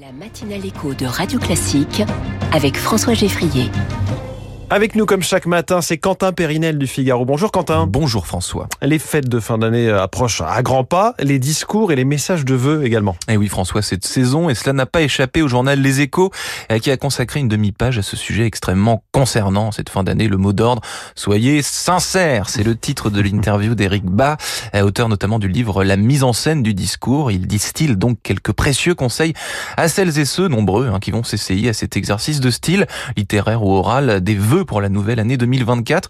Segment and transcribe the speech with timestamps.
[0.00, 2.04] La matinale écho de Radio Classique
[2.52, 3.68] avec François Geffrier.
[4.70, 7.24] Avec nous comme chaque matin, c'est Quentin Périnel du Figaro.
[7.24, 7.86] Bonjour Quentin.
[7.86, 8.68] Bonjour François.
[8.82, 12.54] Les fêtes de fin d'année approchent à grands pas, les discours et les messages de
[12.54, 13.16] vœux également.
[13.30, 16.30] Eh oui François, cette saison, et cela n'a pas échappé au journal Les Échos,
[16.70, 20.36] euh, qui a consacré une demi-page à ce sujet extrêmement concernant cette fin d'année, le
[20.36, 20.82] mot d'ordre,
[21.14, 24.36] soyez sincères, c'est le titre de l'interview d'Éric Bas,
[24.74, 27.30] euh, auteur notamment du livre La mise en scène du discours.
[27.30, 29.32] Il distille donc quelques précieux conseils
[29.78, 33.62] à celles et ceux, nombreux, hein, qui vont s'essayer à cet exercice de style, littéraire
[33.62, 36.08] ou oral, des vœux pour la nouvelle année 2024.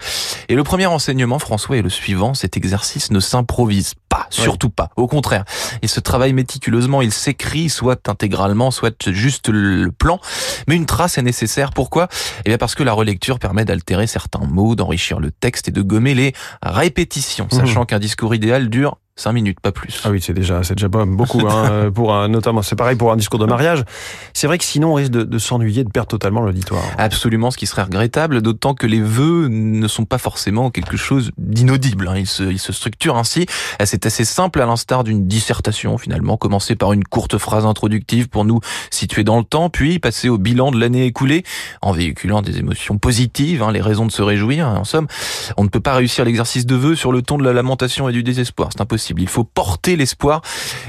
[0.48, 2.34] Et le premier enseignement, François, est le suivant.
[2.34, 4.90] Cet exercice ne s'improvise pas, surtout pas.
[4.96, 5.44] Au contraire,
[5.82, 10.20] il se travaille méticuleusement, il s'écrit soit intégralement, soit juste le plan.
[10.66, 11.72] Mais une trace est nécessaire.
[11.72, 12.08] Pourquoi?
[12.44, 15.82] Eh bien parce que la relecture permet d'altérer certains mots, d'enrichir le texte et de
[15.82, 20.00] gommer les répétitions, sachant qu'un discours idéal dure 5 minutes, pas plus.
[20.04, 23.16] Ah oui, c'est déjà, c'est déjà beaucoup, hein, pour un, notamment, c'est pareil pour un
[23.16, 23.84] discours de mariage.
[24.32, 26.84] C'est vrai que sinon on risque de, de s'ennuyer, de perdre totalement l'auditoire.
[26.98, 31.32] Absolument, ce qui serait regrettable, d'autant que les vœux ne sont pas forcément quelque chose
[31.36, 32.06] d'inaudible.
[32.06, 32.14] Hein.
[32.16, 33.46] Ils, se, ils se structurent ainsi.
[33.84, 38.44] C'est assez simple, à l'instar d'une dissertation finalement, commencer par une courte phrase introductive pour
[38.44, 38.60] nous
[38.90, 41.42] situer dans le temps, puis passer au bilan de l'année écoulée,
[41.82, 44.68] en véhiculant des émotions positives, hein, les raisons de se réjouir.
[44.68, 45.08] En somme,
[45.56, 48.12] on ne peut pas réussir l'exercice de vœux sur le ton de la lamentation et
[48.12, 48.68] du désespoir.
[48.72, 49.07] C'est impossible.
[49.18, 50.42] Il faut porter l'espoir,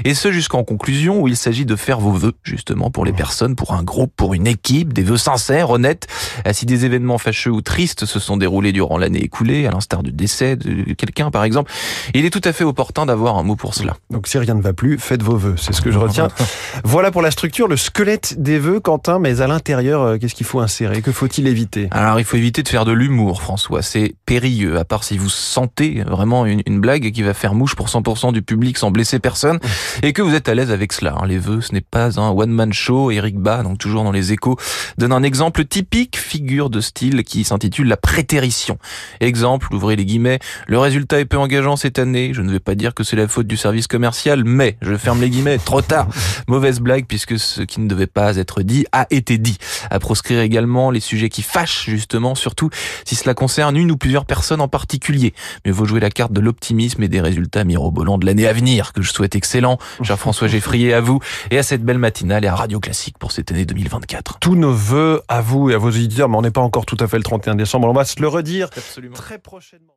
[0.04, 3.56] et ce jusqu'en conclusion où il s'agit de faire vos vœux, justement, pour les personnes,
[3.56, 6.06] pour un groupe, pour une équipe, des vœux sincères, honnêtes.
[6.52, 10.12] Si des événements fâcheux ou tristes se sont déroulés durant l'année écoulée, à l'instar du
[10.12, 11.70] décès de quelqu'un, par exemple,
[12.14, 13.96] il est tout à fait opportun d'avoir un mot pour cela.
[14.10, 16.28] Donc si rien ne va plus, faites vos vœux, c'est ce que je retiens.
[16.84, 20.46] voilà pour la structure, le squelette des vœux, Quentin, mais à l'intérieur, euh, qu'est-ce qu'il
[20.46, 21.02] faut insérer?
[21.02, 21.88] Que faut-il éviter?
[21.90, 25.28] Alors il faut éviter de faire de l'humour, François, c'est périlleux, à part si vous
[25.28, 29.20] sentez vraiment une, une blague qui va faire mouche pour 100% du public sans blesser
[29.20, 29.60] personne
[30.02, 31.14] et que vous êtes à l'aise avec cela.
[31.16, 31.26] Hein.
[31.26, 33.12] Les vœux, ce n'est pas un one-man show.
[33.12, 34.56] Eric Bas, donc toujours dans les échos,
[34.98, 38.78] donne un exemple typique, figure de style qui s'intitule la prétérition.
[39.20, 42.32] Exemple, ouvrez les guillemets, le résultat est peu engageant cette année.
[42.34, 45.20] Je ne vais pas dire que c'est la faute du service commercial, mais, je ferme
[45.20, 46.08] les guillemets, trop tard.
[46.48, 49.58] Mauvaise blague puisque ce qui ne devait pas être dit a été dit.
[49.88, 52.70] À proscrire également les sujets qui fâchent justement, surtout
[53.04, 55.32] si cela concerne une ou plusieurs personnes en particulier.
[55.64, 58.92] Mais vaut jouer la carte de l'optimisme et des résultats mirobolants de l'année à venir
[58.92, 59.78] que je souhaite excellent.
[60.02, 63.32] Cher François Geffrier, à vous et à cette belle matinale et à Radio Classique pour
[63.32, 64.38] cette année 2024.
[64.38, 66.96] Tous nos voeux à vous et à vos auditeurs, mais on n'est pas encore tout
[67.00, 67.88] à fait le 31 décembre.
[67.88, 68.70] On va se le redire
[69.14, 69.94] très prochainement.